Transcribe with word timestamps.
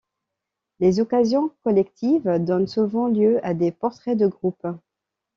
Les 0.79 0.99
occasions 0.99 1.51
collectives 1.63 2.27
donnent 2.39 2.65
souvent 2.65 3.07
lieu 3.07 3.39
à 3.45 3.53
des 3.53 3.71
portraits 3.71 4.17
de 4.17 4.25
groupe. 4.25 4.65